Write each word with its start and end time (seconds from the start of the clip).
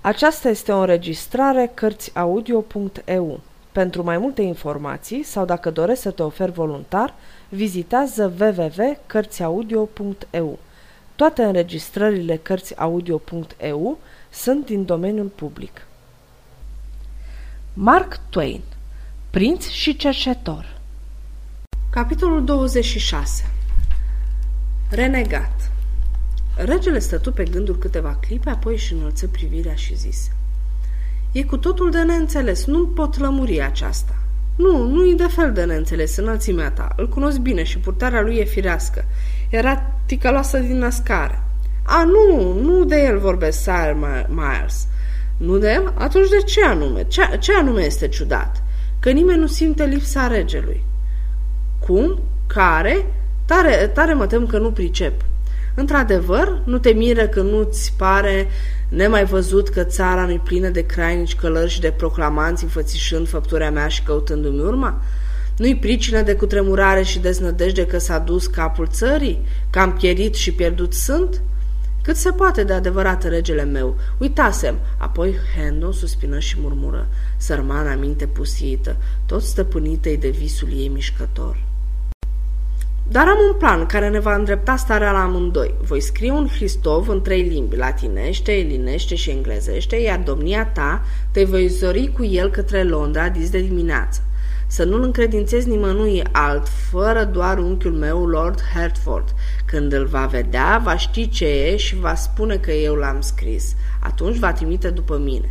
Aceasta 0.00 0.48
este 0.48 0.72
o 0.72 0.78
înregistrare 0.78 1.70
Cărțiaudio.eu. 1.74 3.40
Pentru 3.72 4.02
mai 4.02 4.18
multe 4.18 4.42
informații 4.42 5.22
sau 5.22 5.44
dacă 5.44 5.70
dorești 5.70 6.02
să 6.02 6.10
te 6.10 6.22
oferi 6.22 6.52
voluntar, 6.52 7.14
vizitează 7.48 8.32
www.cărțiaudio.eu. 8.40 10.58
Toate 11.16 11.42
înregistrările 11.42 12.36
Cărțiaudio.eu 12.36 13.98
sunt 14.30 14.66
din 14.66 14.84
domeniul 14.84 15.26
public. 15.26 15.86
Mark 17.74 18.20
Twain 18.30 18.60
Prinț 19.30 19.68
și 19.68 19.96
cercetor 19.96 20.78
Capitolul 21.90 22.44
26 22.44 23.50
Renegat 24.90 25.70
Regele 26.64 26.98
stătu 26.98 27.32
pe 27.32 27.44
gânduri 27.44 27.78
câteva 27.78 28.18
clipe, 28.20 28.50
apoi 28.50 28.72
își 28.72 28.92
înălță 28.92 29.26
privirea 29.26 29.74
și 29.74 29.96
zise. 29.96 30.32
E 31.32 31.42
cu 31.42 31.56
totul 31.56 31.90
de 31.90 32.02
neînțeles, 32.02 32.64
nu 32.64 32.86
pot 32.86 33.18
lămuri 33.18 33.62
aceasta. 33.62 34.14
Nu, 34.56 34.86
nu 34.86 35.08
e 35.08 35.14
de 35.14 35.26
fel 35.28 35.52
de 35.52 35.64
neînțeles 35.64 36.16
înălțimea 36.16 36.70
ta. 36.70 36.92
Îl 36.96 37.08
cunosc 37.08 37.38
bine 37.38 37.62
și 37.62 37.78
purtarea 37.78 38.20
lui 38.20 38.36
e 38.36 38.44
firească. 38.44 39.04
Era 39.48 39.92
ticăloasă 40.06 40.58
din 40.58 40.78
născare. 40.78 41.42
A, 41.82 42.04
nu, 42.04 42.52
nu 42.60 42.84
de 42.84 42.96
el 43.04 43.18
vorbesc, 43.18 43.58
Sire 43.58 43.96
Miles. 44.28 44.86
Nu 45.36 45.58
de 45.58 45.70
el? 45.70 45.92
Atunci 45.98 46.28
de 46.28 46.42
ce 46.46 46.64
anume? 46.64 47.04
Ce, 47.04 47.22
ce 47.38 47.52
anume 47.54 47.82
este 47.82 48.08
ciudat? 48.08 48.62
Că 48.98 49.10
nimeni 49.10 49.40
nu 49.40 49.46
simte 49.46 49.84
lipsa 49.84 50.26
regelui. 50.26 50.84
Cum? 51.78 52.20
Care? 52.46 53.06
Tare, 53.44 53.90
tare 53.94 54.14
mă 54.14 54.26
tem 54.26 54.46
că 54.46 54.58
nu 54.58 54.70
pricep. 54.70 55.24
Într-adevăr, 55.80 56.62
nu 56.64 56.78
te 56.78 56.90
miră 56.90 57.26
că 57.26 57.42
nu-ți 57.42 57.92
pare 57.96 58.48
nemai 58.88 59.24
văzut 59.24 59.68
că 59.68 59.82
țara 59.82 60.24
nu-i 60.24 60.38
plină 60.38 60.68
de 60.68 60.86
crainici 60.86 61.34
călări 61.34 61.70
și 61.70 61.80
de 61.80 61.90
proclamanți 61.90 62.62
înfățișând 62.62 63.28
făpturea 63.28 63.70
mea 63.70 63.88
și 63.88 64.02
căutându-mi 64.02 64.60
urma? 64.60 65.02
Nu-i 65.56 65.76
pricină 65.76 66.22
de 66.22 66.34
cutremurare 66.34 67.02
și 67.02 67.18
deznădejde 67.18 67.86
că 67.86 67.98
s-a 67.98 68.18
dus 68.18 68.46
capul 68.46 68.86
țării? 68.86 69.46
Că 69.70 69.78
am 69.78 69.92
pierit 69.92 70.34
și 70.34 70.52
pierdut 70.52 70.94
sunt? 70.94 71.40
Cât 72.02 72.16
se 72.16 72.30
poate 72.30 72.64
de 72.64 72.72
adevărat, 72.72 73.24
regele 73.28 73.64
meu, 73.64 73.96
uitasem. 74.18 74.78
Apoi 74.96 75.34
Hendo 75.56 75.92
suspină 75.92 76.38
și 76.38 76.56
murmură, 76.60 77.08
sărmana 77.36 77.94
minte 77.94 78.26
pusită, 78.26 78.96
tot 79.26 79.42
stăpânită 79.42 80.08
de 80.18 80.28
visul 80.28 80.68
ei 80.76 80.88
mișcător. 80.88 81.69
Dar 83.12 83.28
am 83.28 83.38
un 83.50 83.56
plan 83.58 83.86
care 83.86 84.08
ne 84.08 84.18
va 84.18 84.34
îndrepta 84.34 84.76
starea 84.76 85.12
la 85.12 85.22
amândoi. 85.22 85.74
Voi 85.80 86.00
scrie 86.00 86.30
un 86.30 86.48
Hristov 86.48 87.08
în 87.08 87.22
trei 87.22 87.42
limbi, 87.42 87.76
latinește, 87.76 88.52
elinește 88.52 89.14
și 89.14 89.30
englezește, 89.30 89.96
iar 89.96 90.18
domnia 90.18 90.66
ta 90.66 91.02
te 91.30 91.44
voi 91.44 91.68
zori 91.68 92.12
cu 92.16 92.24
el 92.24 92.50
către 92.50 92.82
Londra 92.82 93.28
dis 93.28 93.50
de 93.50 93.60
dimineață. 93.60 94.22
Să 94.66 94.84
nu-l 94.84 95.02
încredințezi 95.02 95.68
nimănui 95.68 96.22
alt, 96.30 96.68
fără 96.90 97.24
doar 97.24 97.58
unchiul 97.58 97.92
meu, 97.92 98.26
Lord 98.26 98.60
Hertford. 98.74 99.34
Când 99.64 99.92
îl 99.92 100.06
va 100.06 100.26
vedea, 100.26 100.80
va 100.84 100.96
ști 100.96 101.28
ce 101.28 101.46
e 101.46 101.76
și 101.76 101.96
va 101.96 102.14
spune 102.14 102.56
că 102.56 102.70
eu 102.70 102.94
l-am 102.94 103.20
scris. 103.20 103.74
Atunci 104.00 104.38
va 104.38 104.52
trimite 104.52 104.90
după 104.90 105.18
mine. 105.18 105.50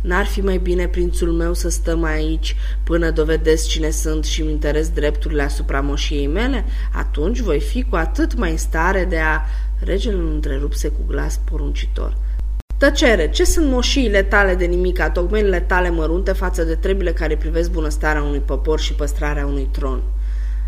N-ar 0.00 0.26
fi 0.26 0.40
mai 0.40 0.58
bine, 0.58 0.88
prințul 0.88 1.32
meu, 1.32 1.54
să 1.54 1.68
stăm 1.68 2.04
aici 2.04 2.56
până 2.82 3.10
dovedesc 3.10 3.68
cine 3.68 3.90
sunt 3.90 4.24
și 4.24 4.40
îmi 4.40 4.50
interes 4.50 4.88
drepturile 4.88 5.42
asupra 5.42 5.80
moșiei 5.80 6.26
mele? 6.26 6.64
Atunci 6.92 7.40
voi 7.40 7.60
fi 7.60 7.82
cu 7.82 7.96
atât 7.96 8.34
mai 8.34 8.50
în 8.50 8.56
stare 8.56 9.04
de 9.04 9.18
a... 9.18 9.40
Regele 9.80 10.16
îl 10.16 10.32
întrerupse 10.32 10.88
cu 10.88 11.00
glas 11.06 11.40
poruncitor. 11.50 12.16
Tăcere, 12.76 13.30
ce 13.30 13.44
sunt 13.44 13.70
moșiile 13.70 14.22
tale 14.22 14.54
de 14.54 14.64
nimica, 14.64 15.10
tocmenile 15.10 15.60
tale 15.60 15.90
mărunte 15.90 16.32
față 16.32 16.64
de 16.64 16.74
treburile 16.74 17.12
care 17.12 17.36
privesc 17.36 17.70
bunăstarea 17.70 18.22
unui 18.22 18.40
popor 18.40 18.80
și 18.80 18.94
păstrarea 18.94 19.46
unui 19.46 19.68
tron? 19.70 20.02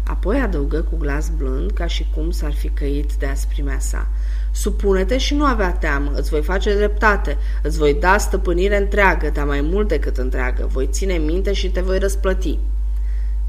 Apoi 0.06 0.40
adăugă 0.40 0.80
cu 0.90 0.96
glas 0.96 1.28
blând, 1.36 1.70
ca 1.70 1.86
și 1.86 2.06
cum 2.14 2.30
s-ar 2.30 2.52
fi 2.52 2.68
căit 2.68 3.12
de 3.12 3.26
asprimea 3.26 3.78
sa. 3.78 4.08
Supune-te 4.50 5.18
și 5.18 5.34
nu 5.34 5.44
avea 5.44 5.72
teamă, 5.72 6.10
îți 6.14 6.30
voi 6.30 6.42
face 6.42 6.76
dreptate, 6.76 7.38
îți 7.62 7.78
voi 7.78 7.94
da 7.94 8.18
stăpânire 8.18 8.76
întreagă, 8.76 9.30
dar 9.30 9.46
mai 9.46 9.60
mult 9.60 9.88
decât 9.88 10.16
întreagă, 10.16 10.68
voi 10.72 10.88
ține 10.90 11.14
minte 11.14 11.52
și 11.52 11.70
te 11.70 11.80
voi 11.80 11.98
răsplăti. 11.98 12.58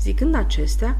Zicând 0.01 0.35
acestea, 0.35 0.97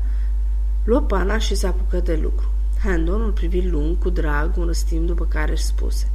luă 0.84 1.00
pana 1.00 1.38
și 1.38 1.56
se 1.56 1.68
apucă 1.68 1.98
de 1.98 2.20
lucru. 2.22 2.52
Handon 2.84 3.22
îl 3.22 3.32
privi 3.32 3.68
lung, 3.68 3.98
cu 3.98 4.10
drag, 4.10 4.58
un 4.58 4.66
răstim 4.66 5.06
după 5.06 5.26
care 5.26 5.52
își 5.52 5.64
spuse. 5.64 6.12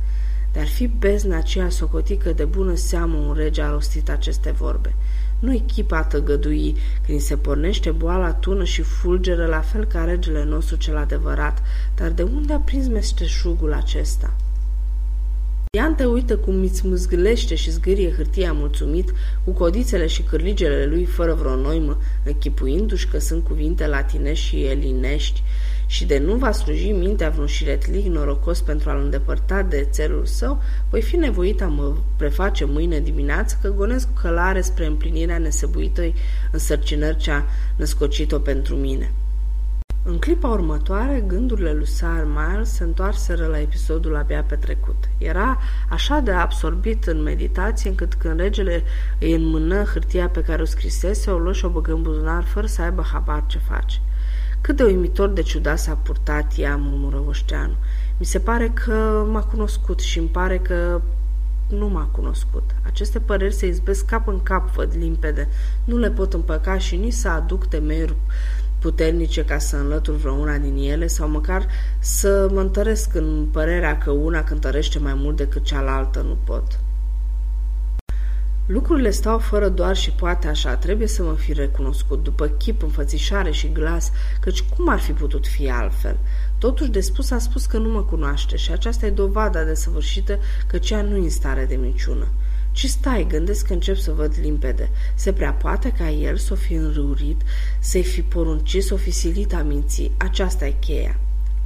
Dar 0.52 0.66
fi 0.66 0.86
bezna 0.86 1.36
aceea 1.36 1.68
socotică 1.68 2.32
de 2.32 2.44
bună 2.44 2.74
seamă 2.74 3.16
un 3.16 3.34
rege 3.34 3.62
a 3.62 3.70
rostit 3.70 4.10
aceste 4.10 4.50
vorbe. 4.50 4.94
Nu-i 5.38 5.64
chipa 5.66 6.02
tăgădui 6.02 6.76
când 7.06 7.20
se 7.20 7.36
pornește 7.36 7.90
boala 7.90 8.32
tună 8.32 8.64
și 8.64 8.82
fulgeră 8.82 9.46
la 9.46 9.60
fel 9.60 9.84
ca 9.84 10.04
regele 10.04 10.44
nostru 10.44 10.76
cel 10.76 10.96
adevărat, 10.96 11.62
dar 11.94 12.10
de 12.10 12.22
unde 12.22 12.52
a 12.52 12.58
prins 12.58 12.86
meșteșugul 12.86 13.72
acesta? 13.72 14.34
Ian 15.76 15.94
te 15.94 16.04
uită 16.04 16.36
cum 16.36 16.62
îți 16.62 16.86
mâzgâlește 16.86 17.54
și 17.54 17.70
zgârie 17.70 18.12
hârtia 18.12 18.52
mulțumit, 18.52 19.12
cu 19.44 19.50
codițele 19.50 20.06
și 20.06 20.22
cârligele 20.22 20.86
lui 20.86 21.04
fără 21.04 21.34
vreo 21.34 21.56
noimă, 21.56 21.98
închipuindu-și 22.24 23.08
că 23.08 23.18
sunt 23.18 23.44
cuvinte 23.44 23.86
latinești 23.86 24.46
și 24.46 24.64
elinești, 24.64 25.42
și 25.86 26.06
de 26.06 26.18
nu 26.18 26.34
va 26.34 26.52
sluji 26.52 26.90
mintea 26.90 27.30
vreun 27.30 27.46
șiretlic 27.46 28.06
norocos 28.06 28.60
pentru 28.60 28.90
a-l 28.90 29.00
îndepărta 29.02 29.62
de 29.62 29.88
țelul 29.90 30.26
său, 30.26 30.62
voi 30.90 31.02
fi 31.02 31.16
nevoit 31.16 31.62
a 31.62 31.66
mă 31.66 31.92
preface 32.16 32.64
mâine 32.64 33.00
dimineață 33.00 33.58
că 33.62 33.68
gonesc 33.68 34.08
călare 34.20 34.60
spre 34.60 34.86
împlinirea 34.86 35.38
nesăbuităi 35.38 36.14
însărcinări 36.50 37.16
ce 37.16 37.30
a 37.30 37.42
născocit-o 37.76 38.38
pentru 38.38 38.76
mine. 38.76 39.12
În 40.08 40.18
clipa 40.18 40.48
următoare, 40.48 41.24
gândurile 41.26 41.72
lui 41.72 41.86
Sir 41.86 42.26
Miles 42.34 42.72
se 42.72 42.84
întoarseră 42.84 43.46
la 43.46 43.60
episodul 43.60 44.16
abia 44.16 44.42
petrecut. 44.42 45.08
Era 45.18 45.58
așa 45.90 46.18
de 46.18 46.30
absorbit 46.30 47.04
în 47.04 47.22
meditație 47.22 47.90
încât 47.90 48.14
când 48.14 48.40
regele 48.40 48.82
îi 49.20 49.34
înmână 49.34 49.82
hârtia 49.82 50.28
pe 50.28 50.40
care 50.40 50.62
o 50.62 50.64
scrisese, 50.64 51.30
o 51.30 51.38
luă 51.38 51.52
și 51.52 51.64
o 51.64 51.68
băgă 51.68 51.92
în 51.92 52.02
buzunar 52.02 52.44
fără 52.44 52.66
să 52.66 52.82
aibă 52.82 53.02
habar 53.12 53.44
ce 53.46 53.58
face. 53.58 54.00
Cât 54.66 54.76
de 54.76 54.82
uimitor 54.82 55.28
de 55.28 55.42
ciudat 55.42 55.78
s-a 55.78 55.98
purtat 56.02 56.52
ea, 56.56 56.76
murmură 56.76 57.22
Oșteanu. 57.26 57.74
Mi 58.18 58.24
se 58.24 58.38
pare 58.38 58.68
că 58.68 59.26
m-a 59.30 59.42
cunoscut 59.42 60.00
și 60.00 60.18
îmi 60.18 60.28
pare 60.28 60.58
că 60.58 61.00
nu 61.68 61.88
m-a 61.88 62.08
cunoscut. 62.12 62.70
Aceste 62.82 63.18
păreri 63.18 63.54
se 63.54 63.66
izbesc 63.66 64.04
cap 64.04 64.28
în 64.28 64.42
cap, 64.42 64.70
văd 64.70 64.92
limpede. 64.98 65.48
Nu 65.84 65.96
le 65.96 66.10
pot 66.10 66.32
împăca 66.32 66.78
și 66.78 66.96
nici 66.96 67.12
să 67.12 67.28
aduc 67.28 67.66
temeri 67.66 68.14
puternice 68.78 69.44
ca 69.44 69.58
să 69.58 69.76
înlătur 69.76 70.14
vreuna 70.14 70.58
din 70.58 70.76
ele 70.76 71.06
sau 71.06 71.28
măcar 71.28 71.66
să 71.98 72.48
mă 72.52 72.60
întăresc 72.60 73.14
în 73.14 73.46
părerea 73.52 73.98
că 73.98 74.10
una 74.10 74.44
cântărește 74.44 74.98
mai 74.98 75.14
mult 75.14 75.36
decât 75.36 75.64
cealaltă 75.64 76.20
nu 76.20 76.36
pot. 76.44 76.80
Lucrurile 78.66 79.10
stau 79.10 79.38
fără 79.38 79.68
doar 79.68 79.96
și 79.96 80.10
poate 80.10 80.48
așa, 80.48 80.76
trebuie 80.76 81.06
să 81.06 81.22
mă 81.22 81.34
fi 81.34 81.52
recunoscut 81.52 82.22
după 82.22 82.46
chip, 82.46 82.82
înfățișare 82.82 83.50
și 83.50 83.72
glas, 83.72 84.12
căci 84.40 84.62
cum 84.62 84.88
ar 84.88 84.98
fi 84.98 85.12
putut 85.12 85.46
fi 85.46 85.70
altfel? 85.70 86.16
Totuși 86.58 86.90
de 86.90 87.00
spus 87.00 87.30
a 87.30 87.38
spus 87.38 87.66
că 87.66 87.78
nu 87.78 87.88
mă 87.88 88.02
cunoaște 88.02 88.56
și 88.56 88.72
aceasta 88.72 89.06
e 89.06 89.10
dovada 89.10 89.64
desăvârșită 89.64 90.38
că 90.66 90.78
cea 90.78 91.02
nu 91.02 91.16
e 91.16 91.20
în 91.20 91.30
stare 91.30 91.64
de 91.64 91.74
minciună. 91.74 92.26
Ci 92.72 92.86
stai, 92.86 93.26
gândesc 93.28 93.66
că 93.66 93.72
încep 93.72 93.96
să 93.96 94.12
văd 94.12 94.34
limpede. 94.40 94.90
Se 95.14 95.32
prea 95.32 95.52
poate 95.52 95.92
ca 95.92 96.10
el 96.10 96.36
să 96.36 96.52
o 96.52 96.56
fi 96.56 96.72
înrăurit, 96.72 97.40
să-i 97.78 98.02
fi 98.02 98.22
poruncit, 98.22 98.84
să 98.84 98.94
o 98.94 98.96
fi 98.96 99.10
silit 99.10 99.54
a 99.54 99.62
minții. 99.62 100.12
Aceasta 100.16 100.66
e 100.66 100.74
cheia. 100.80 101.16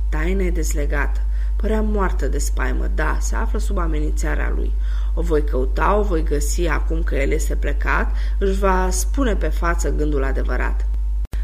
Taina 0.09 0.43
e 0.43 0.51
dezlegată. 0.51 1.21
Părea 1.61 1.81
moartă 1.83 2.27
de 2.27 2.39
spaimă, 2.39 2.91
da, 2.95 3.17
se 3.21 3.37
află 3.37 3.59
sub 3.59 3.79
amenințarea 3.79 4.53
lui. 4.55 4.73
O 5.15 5.23
voi 5.23 5.45
căuta, 5.45 5.97
o 5.97 6.03
voi 6.03 6.23
găsi 6.23 6.67
acum 6.67 7.03
că 7.03 7.15
el 7.15 7.31
este 7.31 7.55
plecat, 7.55 8.13
își 8.39 8.59
va 8.59 8.89
spune 8.91 9.35
pe 9.35 9.49
față 9.49 9.91
gândul 9.91 10.25
adevărat. 10.25 10.87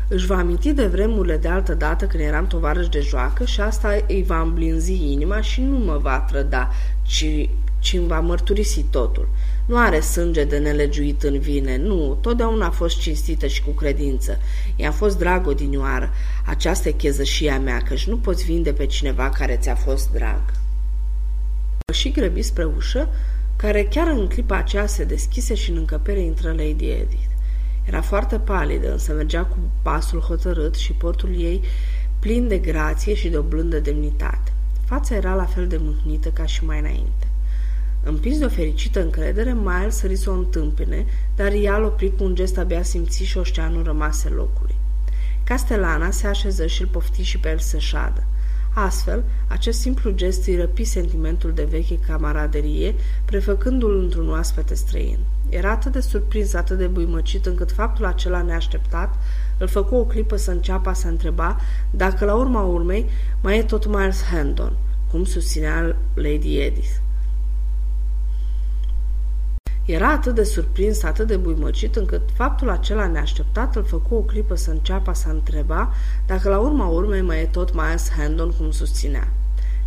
Își 0.09 0.27
va 0.27 0.37
aminti 0.37 0.73
de 0.73 0.87
vremurile 0.87 1.37
de 1.37 1.49
altă 1.49 1.75
dată 1.75 2.07
când 2.07 2.23
eram 2.23 2.47
tovarăș 2.47 2.89
de 2.89 3.01
joacă 3.01 3.45
și 3.45 3.61
asta 3.61 3.89
îi 4.09 4.25
va 4.27 4.41
îmblinzi 4.41 5.13
inima 5.13 5.41
și 5.41 5.63
nu 5.63 5.79
mă 5.79 5.99
va 6.03 6.21
trăda, 6.21 6.71
ci, 7.03 7.49
ci 7.87 7.93
îmi 7.93 8.07
va 8.07 8.21
mărturisi 8.21 8.85
totul. 8.91 9.29
Nu 9.67 9.77
are 9.77 10.01
sânge 10.01 10.45
de 10.45 10.59
nelegiuit 10.59 11.23
în 11.23 11.39
vine, 11.39 11.77
nu, 11.77 12.19
totdeauna 12.21 12.67
a 12.67 12.71
fost 12.71 12.99
cinstită 12.99 13.47
și 13.47 13.63
cu 13.63 13.71
credință. 13.71 14.39
I-a 14.77 14.91
fost 14.91 15.19
drag 15.19 15.47
odinioară. 15.47 16.11
Aceasta 16.47 16.89
e 16.89 16.93
chezășia 16.93 17.59
mea, 17.59 17.79
căci 17.79 18.07
nu 18.07 18.17
poți 18.17 18.45
vinde 18.45 18.73
pe 18.73 18.87
cineva 18.87 19.29
care 19.31 19.57
ți-a 19.57 19.75
fost 19.75 20.13
drag. 20.13 20.43
Și 21.93 22.11
grăbi 22.11 22.43
spre 22.43 22.65
ușă, 22.65 23.09
care 23.57 23.85
chiar 23.85 24.07
în 24.07 24.27
clipa 24.29 24.57
aceea 24.57 24.87
se 24.87 25.05
deschise 25.05 25.55
și 25.55 25.71
în 25.71 25.77
încăpere 25.77 26.21
intră 26.21 26.49
Lady 26.49 26.91
Edith. 26.91 27.31
Era 27.85 28.01
foarte 28.01 28.39
palidă, 28.39 28.93
însă 28.93 29.13
mergea 29.13 29.45
cu 29.45 29.57
pasul 29.83 30.21
hotărât 30.21 30.75
și 30.75 30.93
portul 30.93 31.41
ei 31.41 31.63
plin 32.19 32.49
de 32.49 32.59
grație 32.59 33.15
și 33.15 33.29
de 33.29 33.37
o 33.37 33.43
blândă 33.43 33.79
demnitate. 33.79 34.53
Fața 34.85 35.15
era 35.15 35.35
la 35.35 35.45
fel 35.45 35.67
de 35.67 35.77
mâhnită 35.81 36.29
ca 36.29 36.47
și 36.47 36.65
mai 36.65 36.79
înainte. 36.79 37.26
Împins 38.09 38.39
de 38.39 38.45
o 38.45 38.49
fericită 38.49 39.03
încredere, 39.03 39.55
Miles 39.55 39.97
sări 39.97 40.17
să 40.17 40.31
o 40.31 40.33
întâmpine, 40.33 41.07
dar 41.37 41.53
ea 41.53 41.79
l 41.79 41.83
opri 41.83 42.17
cu 42.17 42.25
un 42.25 42.35
gest 42.35 42.59
abia 42.59 42.83
simțit 42.83 43.27
și 43.27 43.39
oșteanul 43.39 43.83
rămase 43.83 44.29
locului. 44.29 44.75
Castelana 45.45 46.11
se 46.11 46.27
așeză 46.27 46.67
și 46.67 46.83
îl 46.83 46.89
pofti 46.89 47.23
și 47.23 47.39
pe 47.39 47.49
el 47.49 47.59
să 47.59 47.79
șadă. 47.79 48.25
Astfel, 48.75 49.25
acest 49.47 49.81
simplu 49.81 50.11
gest 50.11 50.47
îi 50.47 50.57
răpi 50.57 50.85
sentimentul 50.85 51.53
de 51.53 51.65
veche 51.65 51.99
camaraderie, 51.99 52.95
prefăcându-l 53.25 53.99
într-un 53.99 54.29
oaspete 54.29 54.75
străin. 54.75 55.19
Era 55.49 55.71
atât 55.71 55.93
de 55.93 56.01
surprins, 56.01 56.55
atât 56.55 56.79
de 56.79 56.87
buimăcit, 56.87 57.47
încât 57.47 57.73
faptul 57.73 58.05
acela 58.05 58.43
neașteptat 58.43 59.15
îl 59.59 59.67
făcu 59.67 59.95
o 59.95 60.05
clipă 60.05 60.37
să 60.37 60.51
înceapă 60.51 60.93
să 60.93 61.09
întreba 61.09 61.61
dacă 61.91 62.25
la 62.25 62.35
urma 62.35 62.63
urmei 62.63 63.07
mai 63.41 63.59
e 63.59 63.63
tot 63.63 63.87
Miles 63.87 64.23
Hendon, 64.33 64.73
cum 65.11 65.25
susținea 65.25 65.97
Lady 66.15 66.59
Edith. 66.59 67.06
Era 69.87 70.11
atât 70.11 70.35
de 70.35 70.43
surprins, 70.43 71.03
atât 71.03 71.27
de 71.27 71.37
buimăcit, 71.37 71.97
încât 71.97 72.23
faptul 72.35 72.71
acela 72.71 73.07
neașteptat 73.07 73.77
îl 73.77 73.85
făcu 73.85 74.15
o 74.15 74.21
clipă 74.21 74.55
să 74.55 74.71
înceapă 74.71 75.13
să 75.13 75.29
întreba 75.29 75.93
dacă 76.27 76.49
la 76.49 76.59
urma 76.59 76.87
urmei 76.87 77.21
mai 77.21 77.41
e 77.41 77.45
tot 77.45 77.75
Miles 77.75 78.11
Hendon 78.19 78.51
cum 78.51 78.71
susținea. 78.71 79.29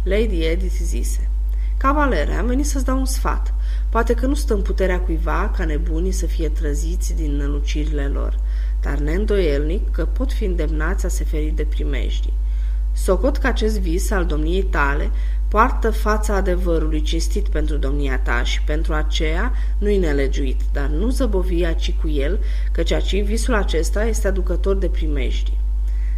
Lady 0.03 0.45
Edith 0.45 0.75
zise, 0.81 1.29
Cavalere, 1.77 2.33
am 2.33 2.45
venit 2.45 2.65
să-ți 2.65 2.85
dau 2.85 2.97
un 2.97 3.05
sfat. 3.05 3.53
Poate 3.89 4.13
că 4.13 4.25
nu 4.25 4.33
stă 4.33 4.53
în 4.53 4.61
puterea 4.61 4.99
cuiva 4.99 5.51
ca 5.57 5.65
nebunii 5.65 6.11
să 6.11 6.25
fie 6.25 6.49
trăziți 6.49 7.15
din 7.15 7.35
nălucirile 7.35 8.07
lor, 8.07 8.39
dar 8.81 8.97
neîndoielnic 8.97 9.91
că 9.91 10.05
pot 10.05 10.33
fi 10.33 10.45
îndemnați 10.45 11.05
a 11.05 11.09
se 11.09 11.23
feri 11.23 11.53
de 11.55 11.63
primejdii. 11.63 12.33
Socot 12.91 13.37
că 13.37 13.47
acest 13.47 13.79
vis 13.79 14.11
al 14.11 14.25
domniei 14.25 14.63
tale 14.63 15.09
poartă 15.49 15.91
fața 15.91 16.35
adevărului 16.35 17.01
cinstit 17.01 17.47
pentru 17.47 17.77
domnia 17.77 18.19
ta 18.19 18.43
și 18.43 18.61
pentru 18.61 18.93
aceea 18.93 19.53
nu-i 19.77 19.97
nelegiuit, 19.97 20.61
dar 20.73 20.87
nu 20.87 21.09
zăbovi 21.09 21.63
aci 21.63 21.95
cu 22.01 22.09
el, 22.09 22.39
căci 22.71 22.91
aci 22.91 23.23
visul 23.23 23.53
acesta 23.53 24.05
este 24.05 24.27
aducător 24.27 24.75
de 24.75 24.87
primejdii. 24.87 25.57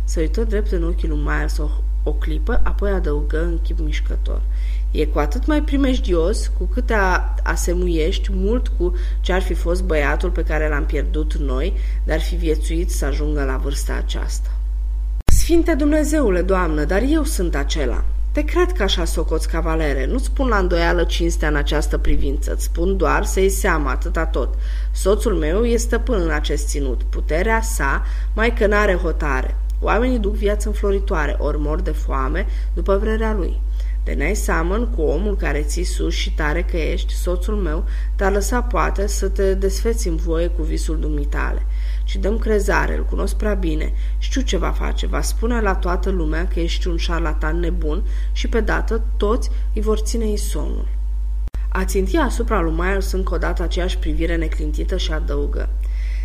Se 0.03 0.19
uită 0.19 0.43
drept 0.43 0.71
în 0.71 0.83
ochii 0.83 1.07
lui 1.07 1.19
Miles 1.19 1.57
o, 1.57 1.69
o 2.03 2.13
clipă, 2.13 2.61
apoi 2.63 2.91
adăugă 2.91 3.43
în 3.43 3.59
chip 3.61 3.79
mișcător. 3.79 4.41
E 4.91 5.05
cu 5.05 5.19
atât 5.19 5.45
mai 5.45 5.61
primejdios 5.61 6.51
cu 6.57 6.63
cât 6.63 6.89
a, 6.89 7.35
asemuiești 7.43 8.29
mult 8.33 8.67
cu 8.67 8.93
ce 9.19 9.33
ar 9.33 9.41
fi 9.41 9.53
fost 9.53 9.83
băiatul 9.83 10.29
pe 10.29 10.43
care 10.43 10.69
l-am 10.69 10.85
pierdut 10.85 11.35
noi, 11.35 11.73
dar 12.03 12.19
fi 12.19 12.35
viețuit 12.35 12.91
să 12.91 13.05
ajungă 13.05 13.43
la 13.43 13.57
vârsta 13.57 13.93
aceasta. 13.93 14.49
Sfinte 15.25 15.73
Dumnezeule, 15.73 16.41
Doamnă, 16.41 16.83
dar 16.83 17.01
eu 17.09 17.23
sunt 17.23 17.55
acela. 17.55 18.03
Te 18.31 18.41
cred 18.41 18.71
că 18.71 18.83
așa 18.83 19.05
socoți, 19.05 19.47
cavalere. 19.47 20.05
Nu 20.05 20.17
spun 20.17 20.47
la 20.47 20.57
îndoială 20.57 21.03
cinstea 21.03 21.47
în 21.47 21.55
această 21.55 21.97
privință. 21.97 22.53
Îți 22.53 22.63
spun 22.63 22.97
doar 22.97 23.23
să-i 23.25 23.49
seama, 23.49 23.91
atâta 23.91 24.25
tot. 24.25 24.53
Soțul 24.91 25.33
meu 25.33 25.65
este 25.65 25.87
stăpân 25.87 26.21
în 26.21 26.29
acest 26.29 26.67
ținut. 26.67 27.03
Puterea 27.03 27.61
sa, 27.61 28.03
mai 28.33 28.53
că 28.53 28.67
n-are 28.67 28.95
hotare. 28.95 29.55
Oamenii 29.79 30.19
duc 30.19 30.33
viață 30.33 30.67
înfloritoare, 30.67 31.35
ori 31.39 31.59
mor 31.59 31.81
de 31.81 31.91
foame 31.91 32.45
după 32.73 32.97
vrerea 32.97 33.33
lui. 33.33 33.61
De 34.03 34.15
n-ai 34.17 34.35
seamăn 34.35 34.87
cu 34.87 35.01
omul 35.01 35.35
care 35.35 35.61
ții 35.61 35.83
sus 35.83 36.13
și 36.13 36.33
tare 36.33 36.61
că 36.61 36.77
ești, 36.77 37.13
soțul 37.13 37.55
meu, 37.55 37.85
te-ar 38.15 38.31
lăsa 38.31 38.61
poate 38.61 39.07
să 39.07 39.27
te 39.27 39.53
desfeți 39.53 40.07
în 40.07 40.15
voie 40.15 40.47
cu 40.47 40.61
visul 40.61 40.99
dumitale 40.99 41.65
și 42.11 42.17
dăm 42.17 42.37
crezare, 42.37 42.97
îl 42.97 43.05
cunosc 43.05 43.35
prea 43.35 43.53
bine, 43.53 43.93
știu 44.17 44.41
ce 44.41 44.57
va 44.57 44.69
face, 44.69 45.07
va 45.07 45.21
spune 45.21 45.61
la 45.61 45.75
toată 45.75 46.09
lumea 46.09 46.47
că 46.47 46.59
ești 46.59 46.87
un 46.87 46.97
șarlatan 46.97 47.59
nebun 47.59 48.03
și 48.31 48.47
pe 48.47 48.59
dată 48.59 49.03
toți 49.17 49.49
îi 49.73 49.81
vor 49.81 49.99
ține 49.99 50.25
ei 50.25 50.37
somnul. 50.37 50.87
A 51.69 51.85
ținti 51.85 52.17
asupra 52.17 52.61
lui 52.61 52.73
Miles 52.73 53.11
încă 53.11 53.33
o 53.33 53.37
dată 53.37 53.63
aceeași 53.63 53.97
privire 53.97 54.35
neclintită 54.35 54.97
și 54.97 55.11
adăugă. 55.11 55.69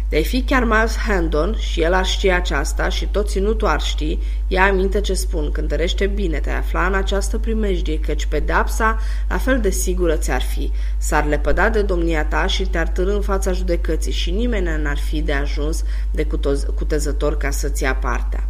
De 0.09 0.21
fi 0.21 0.43
chiar 0.43 0.65
Miles 0.65 0.97
Handon 0.97 1.57
și 1.59 1.81
el 1.81 1.95
ar 1.95 2.07
ști 2.07 2.31
aceasta 2.31 2.89
și 2.89 3.07
tot 3.07 3.29
ținutul 3.29 3.69
ar 3.69 3.81
ști, 3.81 4.19
ia 4.49 4.65
aminte 4.65 5.01
ce 5.01 5.15
spun, 5.15 5.51
cântărește 5.53 6.07
bine, 6.07 6.39
te 6.39 6.51
afla 6.51 6.87
în 6.87 6.95
această 6.95 7.39
primejdie, 7.39 8.01
căci 8.01 8.27
pedepsa 8.27 8.99
la 9.29 9.39
fel 9.39 9.61
de 9.61 9.71
sigură 9.71 10.17
ți-ar 10.17 10.43
fi. 10.43 10.73
S-ar 10.99 11.27
lepăda 11.27 11.69
de 11.69 11.83
domnia 11.83 12.25
ta 12.25 12.47
și 12.47 12.63
te-ar 12.63 12.89
târâ 12.89 13.15
în 13.15 13.21
fața 13.21 13.53
judecății 13.53 14.13
și 14.13 14.31
nimeni 14.31 14.83
n-ar 14.83 14.99
fi 14.99 15.23
de 15.23 15.33
ajuns 15.33 15.85
de 16.11 16.27
cutezător 16.75 17.37
ca 17.37 17.51
să-ți 17.51 17.83
ia 17.83 17.95
partea. 17.95 18.49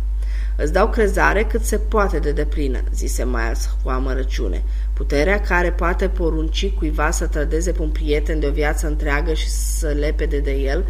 Îți 0.56 0.72
dau 0.72 0.88
crezare 0.88 1.44
cât 1.44 1.64
se 1.64 1.78
poate 1.78 2.18
de 2.18 2.32
deplină, 2.32 2.78
zise 2.94 3.24
Miles 3.24 3.76
cu 3.82 3.88
amărăciune. 3.88 4.62
Puterea 4.92 5.40
care 5.40 5.72
poate 5.72 6.08
porunci 6.08 6.72
cuiva 6.78 7.10
să 7.10 7.26
trădeze 7.26 7.72
pe 7.72 7.82
un 7.82 7.90
prieten 7.90 8.40
de 8.40 8.46
o 8.46 8.50
viață 8.50 8.86
întreagă 8.86 9.32
și 9.32 9.48
să 9.48 9.88
lepede 9.88 10.38
de 10.38 10.52
el, 10.52 10.84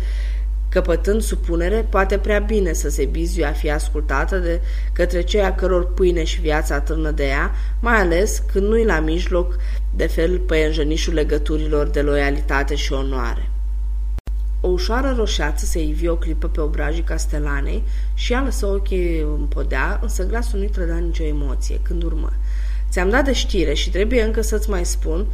Căpătând 0.69 1.23
supunere, 1.23 1.87
poate 1.91 2.19
prea 2.19 2.39
bine 2.39 2.73
să 2.73 2.89
se 2.89 3.05
bizuie 3.05 3.45
a 3.45 3.53
fi 3.53 3.71
ascultată 3.71 4.39
de 4.39 4.61
către 4.93 5.23
ceea 5.23 5.55
căror 5.55 5.93
pâine 5.93 6.25
și 6.25 6.41
viața 6.41 6.81
târnă 6.81 7.11
de 7.11 7.27
ea, 7.27 7.51
mai 7.81 7.97
ales 7.97 8.43
când 8.53 8.67
nu-i 8.67 8.85
la 8.85 9.01
mijloc 9.01 9.57
de 9.95 10.07
fel 10.07 10.39
păienjănișul 10.39 11.15
legăturilor 11.15 11.87
de 11.87 12.01
loialitate 12.01 12.75
și 12.75 12.93
onoare. 12.93 13.51
O 14.61 14.69
ușoară 14.69 15.15
roșeață 15.17 15.65
se 15.65 15.83
ivi 15.83 16.09
o 16.09 16.17
clipă 16.17 16.49
pe 16.49 16.61
obrajii 16.61 17.03
castelanei 17.03 17.83
și 18.15 18.33
ea 18.33 18.43
lăsă 18.43 18.67
ochii 18.67 19.21
în 19.21 19.47
podea, 19.49 19.99
însă 20.03 20.27
glasul 20.27 20.59
nu-i 20.59 20.69
trăda 20.69 20.97
nicio 20.97 21.25
emoție, 21.25 21.81
când 21.83 22.03
urmă. 22.03 22.33
Ți-am 22.91 23.11
dat 23.11 23.25
de 23.25 23.33
știre 23.33 23.75
și 23.75 23.91
trebuie 23.91 24.23
încă 24.23 24.41
să-ți 24.41 24.71
mai 24.71 24.85
spun 24.85 25.27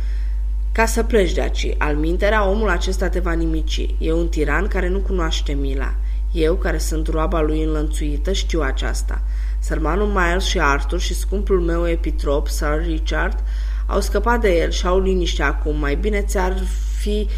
ca 0.72 0.86
să 0.86 1.02
pleci 1.02 1.32
de 1.32 1.40
aici. 1.40 1.74
Al 1.78 1.96
minterea, 1.96 2.48
omul 2.48 2.68
acesta 2.68 3.08
te 3.08 3.18
va 3.18 3.32
nimici. 3.32 3.94
E 3.98 4.12
un 4.12 4.28
tiran 4.28 4.66
care 4.66 4.88
nu 4.88 4.98
cunoaște 4.98 5.52
mila. 5.52 5.94
Eu, 6.32 6.54
care 6.54 6.78
sunt 6.78 7.06
roaba 7.06 7.40
lui 7.40 7.62
înlănțuită, 7.62 8.32
știu 8.32 8.60
aceasta. 8.60 9.22
Sărmanul 9.58 10.06
Miles 10.06 10.44
și 10.44 10.60
Arthur 10.60 11.00
și 11.00 11.14
scumpul 11.14 11.60
meu 11.60 11.88
epitrop, 11.88 12.48
Sir 12.48 12.82
Richard, 12.86 13.38
au 13.86 14.00
scăpat 14.00 14.40
de 14.40 14.58
el 14.58 14.70
și 14.70 14.86
au 14.86 15.00
liniște 15.00 15.42
acum. 15.42 15.78
Mai 15.78 15.94
bine 15.94 16.20
ți-ar 16.20 16.56
fi 16.98 17.28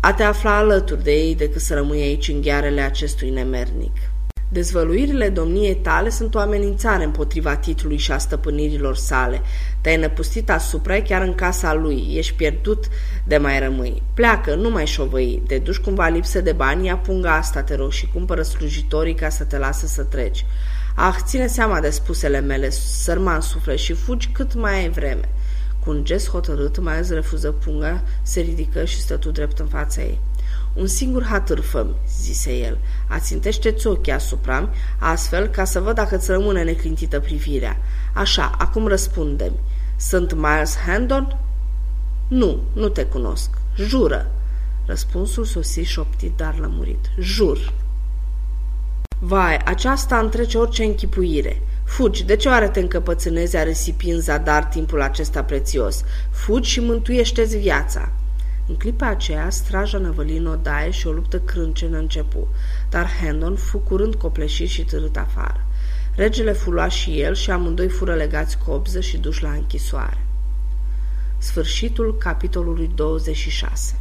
a 0.00 0.12
te 0.12 0.22
afla 0.22 0.56
alături 0.56 1.02
de 1.02 1.12
ei 1.12 1.34
decât 1.34 1.60
să 1.60 1.74
rămâi 1.74 2.00
aici 2.00 2.28
în 2.28 2.40
ghearele 2.40 2.80
acestui 2.80 3.30
nemernic. 3.30 3.96
Dezvăluirile 4.52 5.28
domniei 5.28 5.74
tale 5.74 6.08
sunt 6.08 6.34
o 6.34 6.38
amenințare 6.38 7.04
împotriva 7.04 7.56
titlului 7.56 7.96
și 7.96 8.12
a 8.12 8.18
stăpânirilor 8.18 8.96
sale. 8.96 9.42
Te-ai 9.80 9.96
năpustit 9.96 10.50
asupra 10.50 11.02
chiar 11.02 11.22
în 11.22 11.34
casa 11.34 11.74
lui. 11.74 12.06
Ești 12.16 12.34
pierdut 12.34 12.84
de 13.24 13.36
mai 13.36 13.58
rămâi. 13.58 14.02
Pleacă, 14.14 14.54
nu 14.54 14.70
mai 14.70 14.86
șovăi. 14.86 15.42
Te 15.46 15.58
duci 15.58 15.78
cumva 15.78 16.08
lipsă 16.08 16.40
de 16.40 16.52
bani, 16.52 16.86
ia 16.86 16.96
punga 16.96 17.36
asta, 17.36 17.62
te 17.62 17.74
rog, 17.74 17.90
și 17.90 18.08
cumpără 18.12 18.42
slujitorii 18.42 19.14
ca 19.14 19.28
să 19.28 19.44
te 19.44 19.58
lasă 19.58 19.86
să 19.86 20.02
treci. 20.02 20.46
Ah, 20.94 21.16
ține 21.24 21.46
seama 21.46 21.80
de 21.80 21.90
spusele 21.90 22.40
mele, 22.40 22.70
sărman 22.70 23.40
suflet, 23.40 23.78
și 23.78 23.92
fugi 23.92 24.28
cât 24.28 24.54
mai 24.54 24.74
ai 24.74 24.90
vreme. 24.90 25.28
Cu 25.84 25.90
un 25.90 26.04
gest 26.04 26.30
hotărât, 26.30 26.78
mai 26.78 27.00
refuză 27.10 27.50
punga, 27.50 28.02
se 28.22 28.40
ridică 28.40 28.84
și 28.84 29.00
stătu 29.00 29.30
drept 29.30 29.58
în 29.58 29.66
fața 29.66 30.02
ei. 30.02 30.20
Un 30.74 30.86
singur 30.86 31.24
hatâr 31.24 31.60
făm, 31.60 31.94
zise 32.22 32.56
el. 32.56 32.78
Ațintește-ți 33.08 33.86
ochii 33.86 34.12
asupra 34.12 34.68
astfel 34.98 35.46
ca 35.46 35.64
să 35.64 35.80
văd 35.80 35.94
dacă 35.94 36.16
îți 36.16 36.30
rămâne 36.30 36.62
neclintită 36.62 37.20
privirea. 37.20 37.76
Așa, 38.14 38.54
acum 38.58 38.86
răspundem. 38.86 39.52
Sunt 39.96 40.32
Miles 40.32 40.76
Handon? 40.86 41.36
Nu, 42.28 42.60
nu 42.72 42.88
te 42.88 43.04
cunosc. 43.04 43.50
Jură. 43.76 44.30
Răspunsul 44.86 45.44
sosi 45.44 45.80
șoptit, 45.80 46.32
dar 46.36 46.58
lămurit. 46.58 47.10
Jur. 47.18 47.72
Vai, 49.18 49.56
aceasta 49.56 50.18
întrece 50.18 50.58
orice 50.58 50.84
închipuire. 50.84 51.62
Fugi, 51.84 52.24
de 52.24 52.36
ce 52.36 52.48
oare 52.48 52.68
te 52.68 52.80
încăpățânezi 52.80 53.56
a 53.56 53.62
risipi 53.62 54.10
în 54.10 54.20
zadar 54.20 54.64
timpul 54.64 55.02
acesta 55.02 55.42
prețios? 55.42 56.04
Fugi 56.30 56.70
și 56.70 56.80
mântuiește-ți 56.80 57.56
viața. 57.56 58.12
În 58.70 58.76
clipa 58.76 59.06
aceea, 59.06 59.50
straja 59.50 59.98
năvăli 59.98 60.36
în 60.36 60.46
odaie 60.46 60.90
și 60.90 61.06
o 61.06 61.10
luptă 61.10 61.38
crâncenă 61.38 61.98
începu, 61.98 62.48
dar 62.90 63.10
Hendon 63.20 63.56
fu 63.56 63.78
curând 63.78 64.14
copleșit 64.14 64.68
și 64.68 64.84
târât 64.84 65.16
afară. 65.16 65.66
Regele 66.14 66.52
fu 66.52 66.70
luat 66.70 66.90
și 66.90 67.20
el 67.20 67.34
și 67.34 67.50
amândoi 67.50 67.88
fură 67.88 68.14
legați 68.14 68.58
copză 68.58 69.00
și 69.00 69.18
duși 69.18 69.42
la 69.42 69.50
închisoare. 69.50 70.26
Sfârșitul 71.38 72.16
capitolului 72.16 72.90
26 72.94 73.94